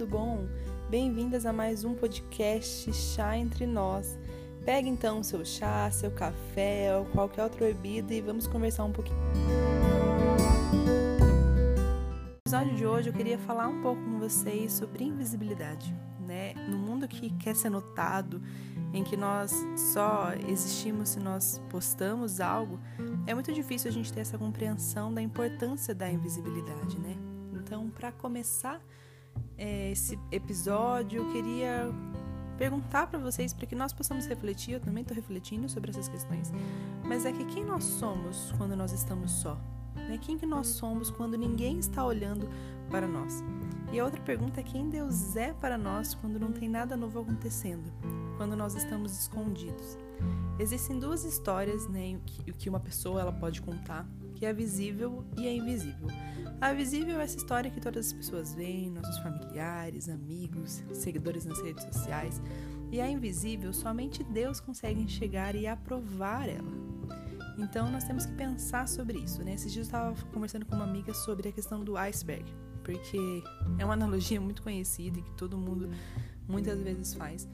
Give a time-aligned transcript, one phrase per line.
[0.00, 0.48] tudo bom?
[0.88, 4.18] Bem-vindas a mais um podcast Chá Entre Nós.
[4.64, 9.18] Pegue então seu chá, seu café ou qualquer outra bebida e vamos conversar um pouquinho.
[12.24, 15.94] No episódio de hoje eu queria falar um pouco com vocês sobre invisibilidade.
[16.26, 16.54] Né?
[16.66, 18.40] No mundo que quer ser notado,
[18.94, 19.52] em que nós
[19.92, 22.80] só existimos se nós postamos algo,
[23.26, 27.18] é muito difícil a gente ter essa compreensão da importância da invisibilidade, né?
[27.52, 28.80] Então, para começar
[29.56, 31.90] é, esse episódio, eu queria
[32.58, 34.74] perguntar para vocês para que nós possamos refletir.
[34.74, 36.52] Eu também estou refletindo sobre essas questões,
[37.04, 39.58] mas é que quem nós somos quando nós estamos só?
[39.94, 40.18] Né?
[40.20, 42.48] Quem que nós somos quando ninguém está olhando
[42.90, 43.42] para nós?
[43.92, 47.20] E a outra pergunta é quem Deus é para nós quando não tem nada novo
[47.20, 47.92] acontecendo,
[48.36, 49.98] quando nós estamos escondidos.
[50.58, 52.18] Existem duas histórias, né,
[52.58, 54.06] que, uma pessoa ela pode contar,
[54.40, 56.08] que é visível e a invisível.
[56.62, 61.60] A visível é essa história que todas as pessoas veem, nossos familiares, amigos, seguidores nas
[61.60, 62.40] redes sociais.
[62.90, 66.72] E a invisível, somente Deus consegue enxergar e aprovar ela.
[67.58, 69.44] Então nós temos que pensar sobre isso.
[69.44, 69.52] Né?
[69.52, 72.50] Esses dias eu estava conversando com uma amiga sobre a questão do iceberg,
[72.82, 73.18] porque
[73.78, 75.90] é uma analogia muito conhecida e que todo mundo
[76.48, 77.46] muitas vezes faz.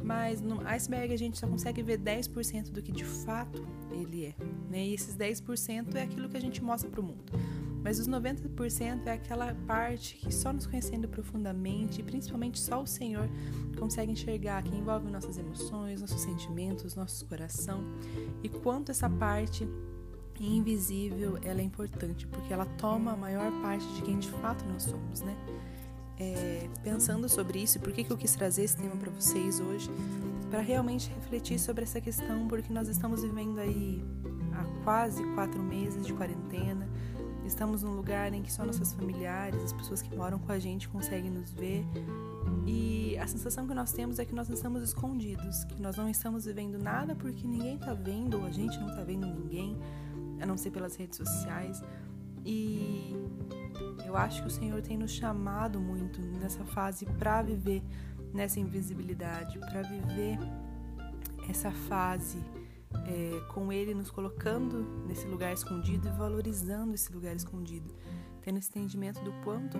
[0.00, 4.34] Mas no iceberg a gente só consegue ver 10% do que de fato ele é.
[4.68, 4.86] Né?
[4.86, 7.32] E esses 10% é aquilo que a gente mostra para o mundo.
[7.82, 12.86] Mas os 90% é aquela parte que só nos conhecendo profundamente, e principalmente só o
[12.86, 13.28] Senhor
[13.78, 17.82] consegue enxergar, que envolve nossas emoções, nossos sentimentos, nosso coração.
[18.42, 19.66] E quanto essa parte
[20.40, 24.84] invisível ela é importante, porque ela toma a maior parte de quem de fato nós
[24.84, 25.36] somos, né?
[26.20, 29.88] É, pensando sobre isso, por que, que eu quis trazer esse tema para vocês hoje?
[30.50, 34.02] Para realmente refletir sobre essa questão, porque nós estamos vivendo aí
[34.58, 36.88] há quase quatro meses de quarentena,
[37.48, 40.86] Estamos num lugar em que só nossos familiares, as pessoas que moram com a gente
[40.86, 41.82] conseguem nos ver.
[42.66, 46.44] E a sensação que nós temos é que nós estamos escondidos, que nós não estamos
[46.44, 49.78] vivendo nada porque ninguém está vendo, ou a gente não está vendo ninguém,
[50.42, 51.82] a não ser pelas redes sociais.
[52.44, 53.16] E
[54.04, 57.82] eu acho que o Senhor tem nos chamado muito nessa fase para viver
[58.34, 60.38] nessa invisibilidade, para viver
[61.48, 62.38] essa fase
[63.06, 67.94] é, com Ele nos colocando nesse lugar escondido e valorizando esse lugar escondido,
[68.42, 69.78] tendo esse entendimento do quanto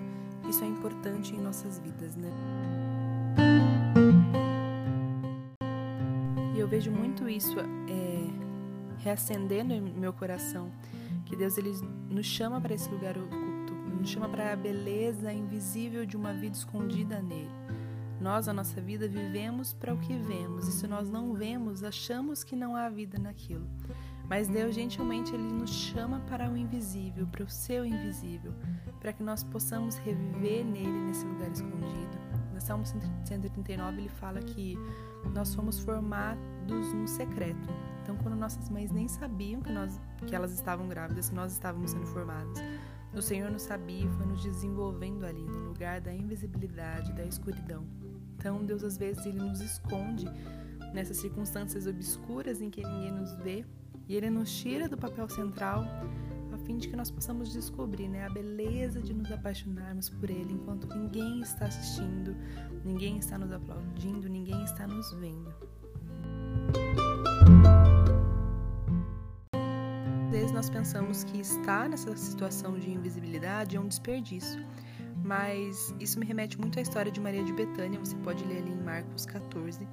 [0.48, 2.30] isso é importante em nossas vidas, né?
[6.54, 8.26] E eu vejo muito isso é,
[8.98, 10.70] reacendendo em meu coração,
[11.24, 11.72] que Deus ele
[12.10, 16.56] nos chama para esse lugar oculto, nos chama para a beleza invisível de uma vida
[16.56, 17.57] escondida nele.
[18.20, 22.42] Nós, a nossa vida, vivemos para o que vemos, e se nós não vemos, achamos
[22.42, 23.68] que não há vida naquilo.
[24.28, 28.52] Mas Deus, gentilmente, Ele nos chama para o invisível, para o seu invisível,
[29.00, 32.18] para que nós possamos reviver nele, nesse lugar escondido.
[32.52, 34.76] No Salmo 139, ele fala que
[35.32, 37.68] nós fomos formados no secreto.
[38.02, 41.92] Então, quando nossas mães nem sabiam que, nós, que elas estavam grávidas, que nós estávamos
[41.92, 42.58] sendo formadas,
[43.14, 47.86] o Senhor nos sabia e foi nos desenvolvendo ali, no lugar da invisibilidade, da escuridão.
[48.38, 50.26] Então, Deus às vezes ele nos esconde
[50.94, 53.64] nessas circunstâncias obscuras em que ninguém nos vê
[54.08, 55.84] e ele nos tira do papel central
[56.52, 60.54] a fim de que nós possamos descobrir né, a beleza de nos apaixonarmos por ele
[60.54, 62.34] enquanto ninguém está assistindo,
[62.84, 65.52] ninguém está nos aplaudindo, ninguém está nos vendo.
[70.26, 74.64] Às vezes nós pensamos que estar nessa situação de invisibilidade é um desperdício
[75.28, 78.72] mas isso me remete muito à história de Maria de Betânia, você pode ler ali
[78.72, 79.86] em Marcos 14,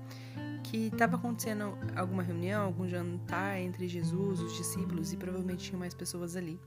[0.64, 5.94] que estava acontecendo alguma reunião, algum jantar entre Jesus, os discípulos e provavelmente tinha mais
[5.94, 6.58] pessoas ali.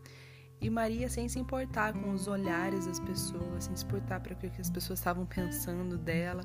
[0.61, 4.37] E Maria, sem se importar com os olhares das pessoas, sem se importar para o
[4.37, 6.45] que as pessoas estavam pensando dela,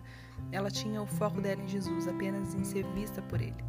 [0.50, 3.62] ela tinha o foco dela em Jesus, apenas em ser vista por ele.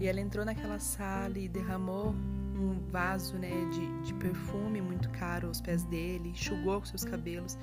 [0.00, 2.16] E ela entrou naquela sala e derramou
[2.62, 7.58] um vaso né, de, de perfume muito caro aos pés dele, enxugou com seus cabelos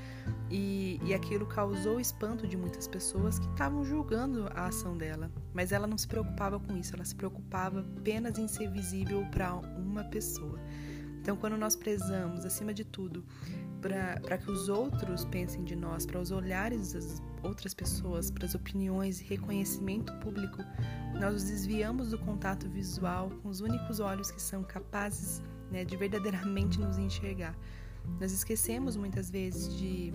[0.49, 5.31] e, e aquilo causou espanto de muitas pessoas que estavam julgando a ação dela.
[5.53, 9.55] Mas ela não se preocupava com isso, ela se preocupava apenas em ser visível para
[9.55, 10.59] uma pessoa.
[11.21, 13.23] Então, quando nós prezamos, acima de tudo,
[13.81, 18.55] para que os outros pensem de nós, para os olhares das outras pessoas, para as
[18.55, 20.63] opiniões e reconhecimento público,
[21.19, 25.41] nós nos desviamos do contato visual com os únicos olhos que são capazes
[25.71, 27.55] né, de verdadeiramente nos enxergar.
[28.19, 30.13] Nós esquecemos muitas vezes de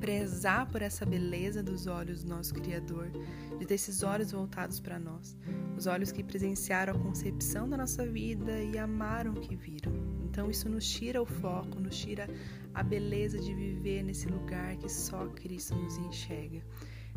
[0.00, 3.10] prezar por essa beleza dos olhos do nosso Criador,
[3.58, 5.36] de ter esses olhos voltados para nós,
[5.76, 9.92] os olhos que presenciaram a concepção da nossa vida e amaram o que viram.
[10.24, 12.28] Então isso nos tira o foco, nos tira
[12.74, 16.62] a beleza de viver nesse lugar que só Cristo nos enxerga.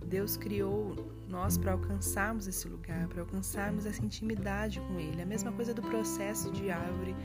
[0.06, 0.96] Deus criou
[1.28, 5.22] nós para alcançarmos esse lugar, para alcançarmos essa intimidade com Ele.
[5.22, 7.16] A mesma coisa do processo de árvore,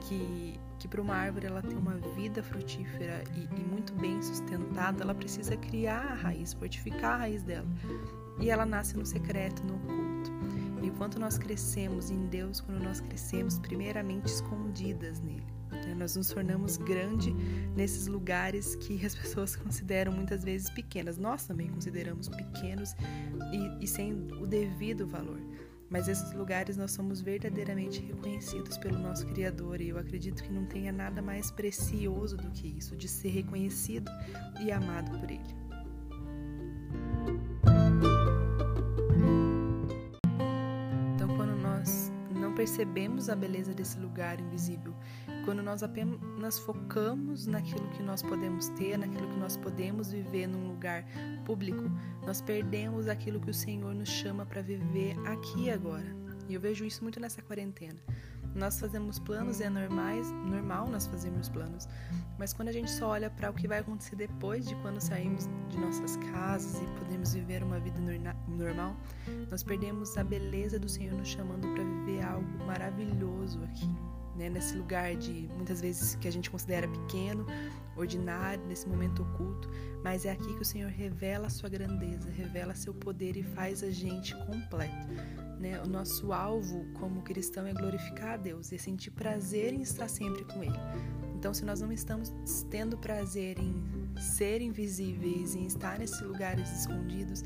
[0.00, 5.02] que, que para uma árvore ela ter uma vida frutífera e, e muito bem sustentada,
[5.02, 7.68] ela precisa criar a raiz, fortificar a raiz dela.
[8.40, 10.32] E ela nasce no secreto, no oculto.
[10.82, 15.61] Enquanto nós crescemos em Deus, quando nós crescemos primeiramente escondidas nele.
[15.76, 15.94] Né?
[15.94, 17.32] Nós nos tornamos grande
[17.74, 21.18] nesses lugares que as pessoas consideram muitas vezes pequenas.
[21.18, 22.94] Nós também consideramos pequenos
[23.52, 25.40] e, e sem o devido valor.
[25.88, 30.64] Mas esses lugares nós somos verdadeiramente reconhecidos pelo nosso Criador e eu acredito que não
[30.64, 34.10] tenha nada mais precioso do que isso, de ser reconhecido
[34.64, 35.61] e amado por Ele.
[42.62, 44.94] Percebemos a beleza desse lugar invisível
[45.44, 50.68] quando nós apenas focamos naquilo que nós podemos ter, naquilo que nós podemos viver num
[50.68, 51.04] lugar
[51.44, 51.90] público,
[52.24, 56.14] nós perdemos aquilo que o Senhor nos chama para viver aqui agora.
[56.48, 57.98] E eu vejo isso muito nessa quarentena.
[58.54, 61.88] Nós fazemos planos, é normais, normal nós fazermos planos,
[62.38, 65.48] mas quando a gente só olha para o que vai acontecer depois de quando saímos
[65.70, 67.98] de nossas casas e podemos viver uma vida
[68.46, 68.94] normal,
[69.50, 73.88] nós perdemos a beleza do Senhor nos chamando para viver algo maravilhoso aqui
[74.36, 77.46] né, nesse lugar de muitas vezes que a gente considera pequeno,
[77.96, 79.68] ordinário, nesse momento oculto,
[80.02, 83.82] mas é aqui que o Senhor revela a sua grandeza, revela seu poder e faz
[83.82, 85.06] a gente completo.
[85.60, 85.80] Né?
[85.82, 90.44] O nosso alvo como cristão é glorificar a Deus e sentir prazer em estar sempre
[90.44, 90.78] com Ele.
[91.36, 92.32] Então, se nós não estamos
[92.70, 93.74] tendo prazer em
[94.16, 97.42] ser invisíveis, em estar nesses lugares escondidos,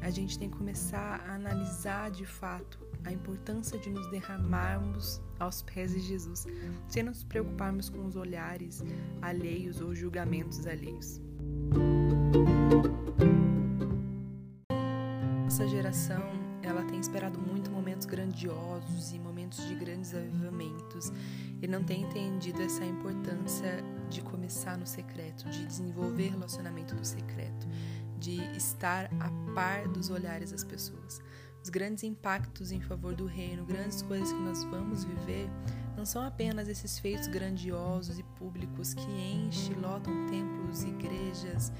[0.00, 5.62] a gente tem que começar a analisar de fato a importância de nos derramarmos aos
[5.62, 6.46] pés de Jesus,
[6.86, 8.84] sem nos preocuparmos com os olhares
[9.22, 11.18] alheios ou julgamentos alheios.
[15.44, 16.22] Nossa geração,
[16.62, 21.10] ela tem esperado muito momentos grandiosos e momentos de grandes avivamentos
[21.62, 27.66] e não tem entendido essa importância de começar no secreto, de desenvolver relacionamento no secreto,
[28.18, 31.22] de estar a par dos olhares das pessoas.
[31.62, 35.50] Os grandes impactos em favor do reino, grandes coisas que nós vamos viver,
[35.96, 41.72] não são apenas esses feitos grandiosos e públicos que enchem, lotam templos, igrejas,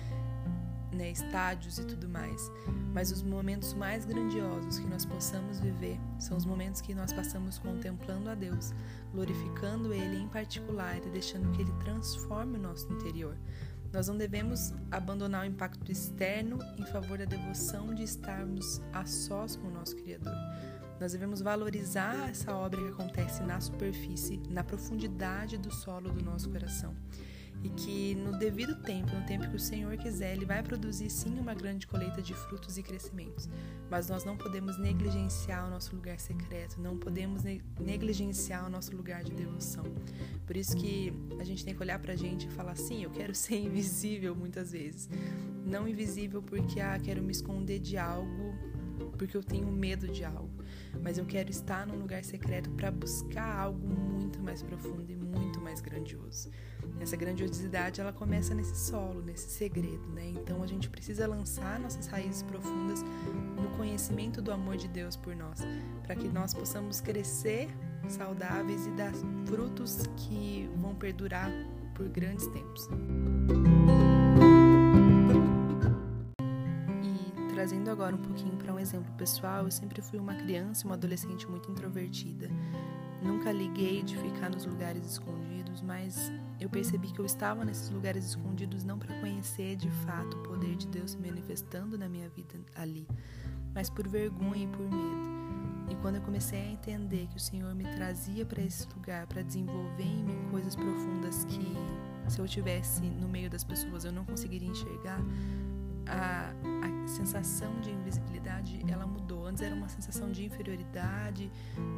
[0.93, 2.51] né, estádios e tudo mais,
[2.93, 7.59] mas os momentos mais grandiosos que nós possamos viver são os momentos que nós passamos
[7.59, 8.73] contemplando a Deus,
[9.13, 13.37] glorificando Ele em particular e deixando que Ele transforme o nosso interior.
[13.93, 19.57] Nós não devemos abandonar o impacto externo em favor da devoção de estarmos a sós
[19.57, 20.35] com o nosso Criador.
[21.01, 26.51] Nós devemos valorizar essa obra que acontece na superfície, na profundidade do solo do nosso
[26.51, 26.95] coração
[27.63, 31.39] e que no devido tempo, no tempo que o Senhor quiser, Ele vai produzir sim
[31.39, 33.49] uma grande colheita de frutos e crescimentos.
[33.91, 37.43] Mas nós não podemos negligenciar o nosso lugar secreto, não podemos
[37.81, 39.85] negligenciar o nosso lugar de devoção.
[40.47, 43.11] Por isso que a gente tem que olhar para a gente e falar assim: eu
[43.11, 45.09] quero ser invisível muitas vezes.
[45.65, 48.55] Não invisível porque ah, quero me esconder de algo,
[49.19, 50.65] porque eu tenho medo de algo.
[51.03, 55.61] Mas eu quero estar num lugar secreto para buscar algo muito mais profundo e muito
[55.61, 56.51] mais grandioso.
[57.01, 60.31] Essa grandiosidade ela começa nesse solo, nesse segredo, né?
[60.31, 63.03] Então a gente precisa lançar nossas raízes profundas
[63.57, 65.61] no conhecimento do amor de Deus por nós,
[66.03, 67.69] para que nós possamos crescer
[68.09, 69.13] saudáveis e dar
[69.45, 71.51] frutos que vão perdurar
[71.95, 72.89] por grandes tempos.
[77.91, 81.71] Agora um pouquinho para um exemplo pessoal, eu sempre fui uma criança, uma adolescente muito
[81.71, 82.49] introvertida.
[83.23, 88.25] Nunca liguei de ficar nos lugares escondidos, mas eu percebi que eu estava nesses lugares
[88.25, 92.55] escondidos não para conhecer de fato o poder de Deus se manifestando na minha vida
[92.75, 93.07] ali,
[93.75, 95.39] mas por vergonha e por medo.
[95.91, 99.43] E quando eu comecei a entender que o Senhor me trazia para esse lugar para
[99.43, 101.75] desenvolver em mim coisas profundas que
[102.29, 105.19] se eu tivesse no meio das pessoas eu não conseguiria enxergar,
[106.07, 106.53] a,
[106.85, 109.47] a sensação de invisibilidade ela mudou.
[109.47, 111.51] Antes era uma sensação de inferioridade,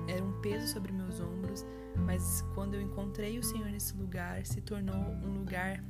[0.09, 1.65] era um peso sobre meus ombros,
[1.97, 5.83] mas quando eu encontrei o Senhor nesse lugar, se tornou um lugar,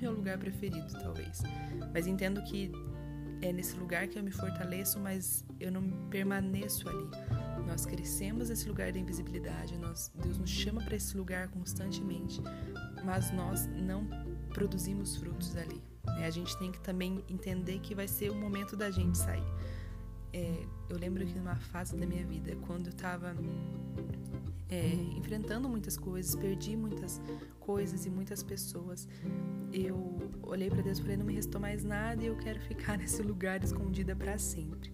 [0.00, 1.42] meu lugar preferido, talvez.
[1.92, 2.70] Mas entendo que
[3.42, 7.08] é nesse lugar que eu me fortaleço, mas eu não permaneço ali.
[7.66, 12.40] Nós crescemos nesse lugar da invisibilidade, nós, Deus nos chama para esse lugar constantemente,
[13.04, 14.06] mas nós não
[14.52, 15.89] produzimos frutos ali.
[16.18, 19.44] É, a gente tem que também entender que vai ser o momento da gente sair.
[20.32, 23.34] É, eu lembro que numa fase da minha vida, quando eu estava
[24.68, 27.20] é, enfrentando muitas coisas, perdi muitas
[27.58, 29.08] coisas e muitas pessoas.
[29.72, 32.96] Eu olhei para Deus e falei: não me restou mais nada e eu quero ficar
[32.98, 34.92] nesse lugar escondida para sempre.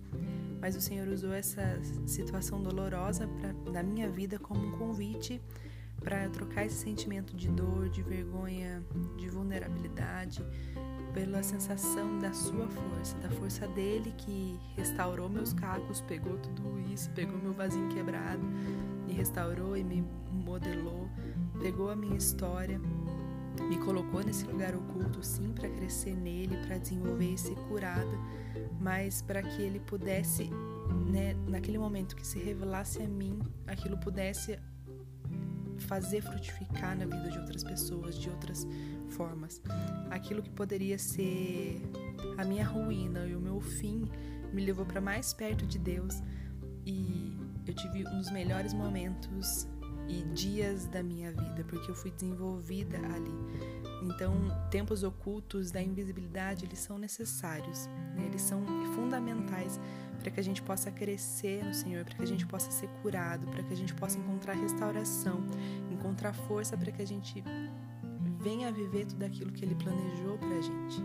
[0.61, 5.41] Mas o Senhor usou essa situação dolorosa pra, na minha vida como um convite
[6.01, 8.83] para trocar esse sentimento de dor, de vergonha,
[9.17, 10.43] de vulnerabilidade,
[11.17, 17.09] pela sensação da sua força, da força dele que restaurou meus cacos, pegou tudo isso,
[17.13, 18.43] pegou meu vasinho quebrado,
[19.07, 21.09] me restaurou e me modelou,
[21.59, 22.79] pegou a minha história,
[23.67, 28.19] me colocou nesse lugar oculto, sim, para crescer nele, para desenvolver e ser curada,
[28.79, 30.51] mas para que ele pudesse,
[31.11, 34.59] né, naquele momento que se revelasse a mim, aquilo pudesse
[35.79, 38.67] fazer frutificar na vida de outras pessoas, de outras
[39.09, 39.63] formas.
[40.11, 41.83] Aquilo que poderia ser
[42.37, 44.09] a minha ruína e o meu fim
[44.53, 46.23] me levou para mais perto de Deus
[46.85, 47.37] e
[47.67, 49.69] eu tive um dos melhores momentos
[50.09, 53.35] e dias da minha vida, porque eu fui desenvolvida ali.
[54.03, 54.35] Então,
[54.71, 58.27] tempos ocultos da invisibilidade, eles são necessários, né?
[58.27, 59.81] eles são fundamentais
[60.21, 63.47] para que a gente possa crescer no Senhor, para que a gente possa ser curado,
[63.49, 65.45] para que a gente possa encontrar restauração,
[65.91, 67.43] encontrar força para que a gente
[68.47, 71.03] venha viver tudo aquilo que Ele planejou para a gente.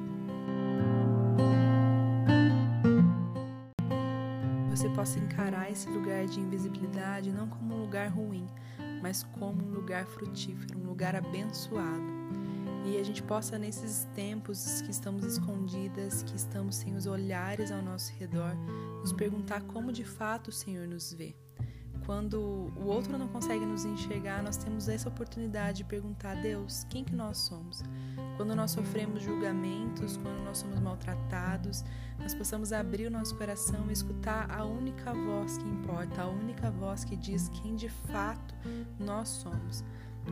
[4.69, 8.45] Você possa encarar esse lugar de invisibilidade não como um lugar ruim,
[9.01, 12.11] mas como um lugar frutífero, um lugar abençoado.
[12.85, 17.81] E a gente possa, nesses tempos que estamos escondidas, que estamos sem os olhares ao
[17.81, 18.55] nosso redor,
[19.01, 21.35] nos perguntar como de fato o Senhor nos vê.
[22.05, 26.85] Quando o outro não consegue nos enxergar, nós temos essa oportunidade de perguntar a Deus
[26.89, 27.83] quem que nós somos.
[28.37, 31.83] Quando nós sofremos julgamentos, quando nós somos maltratados,
[32.19, 36.71] nós possamos abrir o nosso coração e escutar a única voz que importa, a única
[36.71, 38.55] voz que diz quem de fato
[38.99, 39.83] nós somos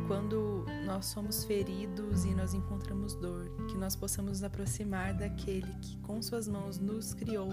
[0.07, 5.97] quando nós somos feridos e nós encontramos dor, que nós possamos nos aproximar daquele que
[5.97, 7.49] com suas mãos nos criou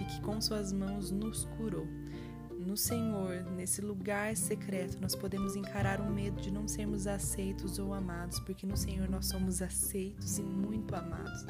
[0.00, 1.86] e que com suas mãos nos curou.
[2.74, 7.94] No Senhor, nesse lugar secreto, nós podemos encarar o medo de não sermos aceitos ou
[7.94, 11.46] amados, porque no Senhor nós somos aceitos e muito amados.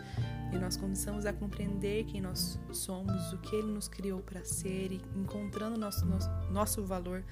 [0.52, 4.92] E nós começamos a compreender quem nós somos, o que Ele nos criou para ser
[4.92, 7.24] e encontrando nosso, nosso, nosso valor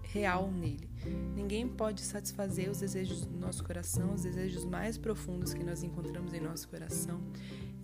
[0.00, 0.88] real nele.
[1.34, 6.32] Ninguém pode satisfazer os desejos do nosso coração, os desejos mais profundos que nós encontramos
[6.32, 7.20] em nosso coração.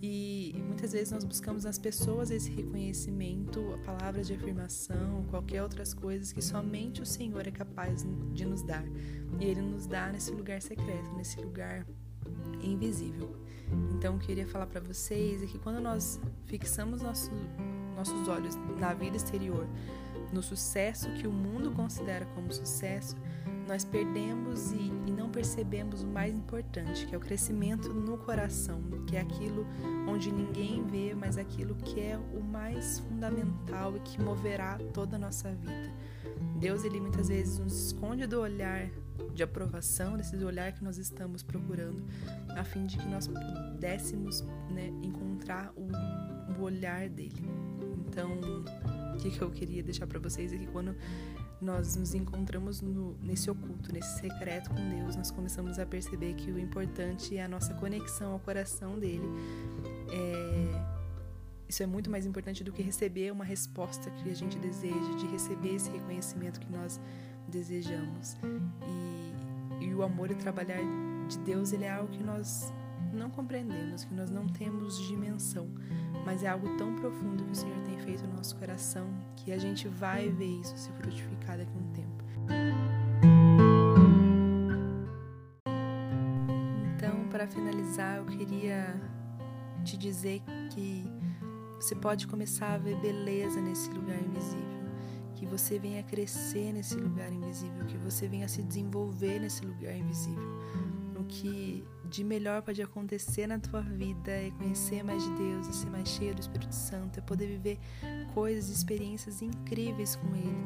[0.05, 6.33] E muitas vezes nós buscamos nas pessoas esse reconhecimento, palavras de afirmação, qualquer outras coisas
[6.33, 8.83] que somente o Senhor é capaz de nos dar.
[9.39, 11.87] E Ele nos dá nesse lugar secreto, nesse lugar
[12.61, 13.33] invisível.
[13.95, 17.31] Então, eu queria falar para vocês é que quando nós fixamos nosso,
[17.95, 19.65] nossos olhos na vida exterior,
[20.33, 23.15] no sucesso que o mundo considera como sucesso,
[23.67, 28.81] nós perdemos e, e, não percebemos o mais importante, que é o crescimento no coração,
[29.07, 29.65] que é aquilo
[30.07, 35.19] onde ninguém vê, mas aquilo que é o mais fundamental e que moverá toda a
[35.19, 35.93] nossa vida.
[36.59, 38.89] Deus, ele muitas vezes nos esconde do olhar
[39.33, 42.03] de aprovação, desse olhar que nós estamos procurando,
[42.49, 45.87] a fim de que nós pudéssemos né, encontrar o,
[46.59, 47.43] o olhar dele.
[48.07, 48.29] Então,
[49.13, 50.95] o que, que eu queria deixar para vocês é que quando
[51.61, 56.51] nós nos encontramos no, nesse oculto, nesse secreto com Deus, nós começamos a perceber que
[56.51, 59.27] o importante é a nossa conexão ao coração dele.
[60.11, 61.03] É,
[61.67, 65.25] isso é muito mais importante do que receber uma resposta que a gente deseja, de
[65.27, 66.99] receber esse reconhecimento que nós
[67.47, 68.37] desejamos.
[69.79, 70.81] E, e o amor e trabalhar
[71.27, 72.71] de Deus, ele é algo que nós
[73.13, 75.67] não compreendemos, que nós não temos dimensão,
[76.25, 79.57] mas é algo tão profundo que o Senhor tem feito no nosso coração que a
[79.57, 82.23] gente vai ver isso se frutificar daqui a um tempo.
[86.95, 88.99] Então, para finalizar, eu queria
[89.83, 91.05] te dizer que
[91.79, 94.83] você pode começar a ver beleza nesse lugar invisível,
[95.35, 100.61] que você venha crescer nesse lugar invisível, que você venha se desenvolver nesse lugar invisível.
[101.19, 105.71] O que de melhor pode acontecer na tua vida é conhecer mais de Deus, é
[105.71, 107.79] ser mais cheio do Espírito Santo, é poder viver
[108.35, 110.63] coisas, experiências incríveis com Ele.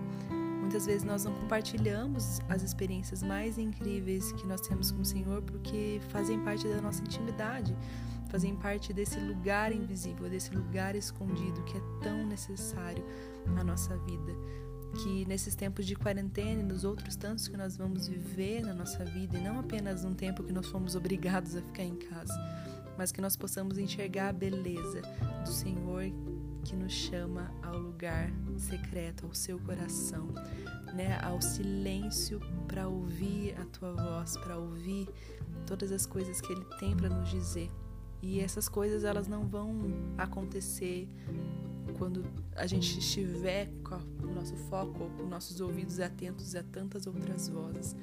[0.59, 5.41] Muitas vezes nós não compartilhamos as experiências mais incríveis que nós temos com o Senhor
[5.41, 7.73] porque fazem parte da nossa intimidade,
[8.27, 13.05] fazem parte desse lugar invisível, desse lugar escondido que é tão necessário
[13.45, 14.35] na nossa vida
[14.95, 19.03] que nesses tempos de quarentena e nos outros tantos que nós vamos viver na nossa
[19.05, 22.33] vida, e não apenas num tempo que nós fomos obrigados a ficar em casa,
[22.97, 25.01] mas que nós possamos enxergar a beleza
[25.43, 26.03] do Senhor
[26.63, 30.27] que nos chama ao lugar secreto, ao seu coração,
[30.93, 35.07] né, ao silêncio para ouvir a tua voz, para ouvir
[35.65, 37.69] todas as coisas que ele tem para nos dizer.
[38.21, 39.79] E essas coisas elas não vão
[40.17, 41.07] acontecer
[41.97, 42.25] quando
[42.55, 47.95] a gente estiver com o nosso foco, com nossos ouvidos atentos a tantas outras vozes,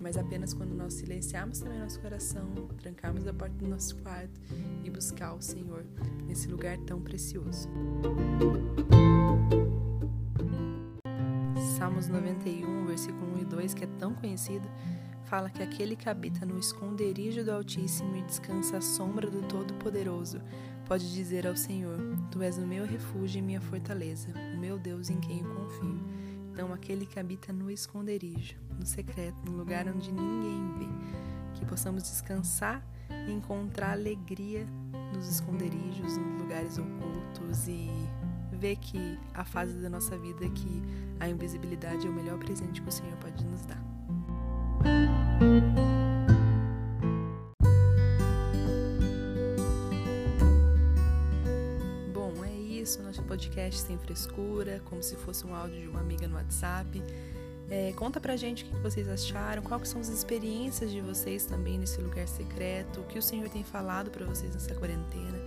[0.00, 2.46] mas apenas quando nós silenciarmos também nosso coração,
[2.78, 4.40] trancarmos a porta do nosso quarto
[4.82, 5.84] e buscar o Senhor
[6.26, 7.68] nesse lugar tão precioso.
[11.76, 14.68] Salmos 91, versículo 1 e 2, que é tão conhecido,
[15.30, 20.42] fala que aquele que habita no esconderijo do Altíssimo e descansa à sombra do Todo-Poderoso
[20.88, 21.96] pode dizer ao Senhor:
[22.32, 26.00] Tu és o meu refúgio e minha fortaleza, o meu Deus em quem eu confio.
[26.50, 32.02] Então, aquele que habita no esconderijo, no secreto, no lugar onde ninguém vê, que possamos
[32.02, 32.84] descansar
[33.28, 34.66] e encontrar alegria
[35.14, 37.88] nos esconderijos, nos lugares ocultos e
[38.58, 40.82] ver que a fase da nossa vida que
[41.20, 43.89] a invisibilidade é o melhor presente que o Senhor pode nos dar.
[52.12, 56.26] Bom, é isso, nosso podcast sem frescura, como se fosse um áudio de uma amiga
[56.26, 57.02] no WhatsApp.
[57.68, 61.78] É, conta pra gente o que vocês acharam, quais são as experiências de vocês também
[61.78, 65.38] nesse lugar secreto, o que o Senhor tem falado para vocês nessa quarentena.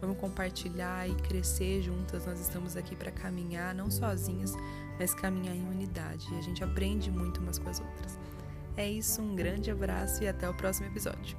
[0.00, 2.26] Vamos compartilhar e crescer juntas.
[2.26, 4.52] Nós estamos aqui para caminhar, não sozinhas,
[4.98, 6.28] mas caminhar em unidade.
[6.32, 8.18] E a gente aprende muito umas com as outras.
[8.76, 11.36] É isso, um grande abraço e até o próximo episódio.